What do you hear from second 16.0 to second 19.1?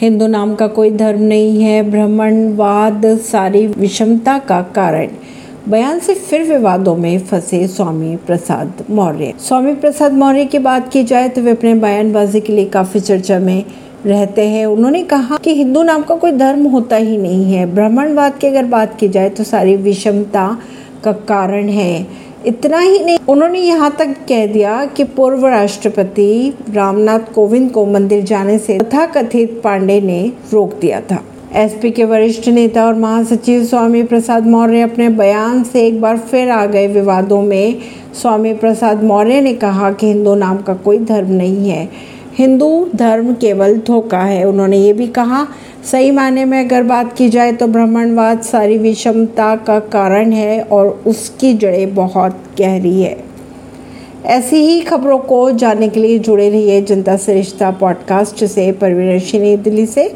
का कोई धर्म होता ही नहीं है। ब्राह्मणवाद की अगर बात की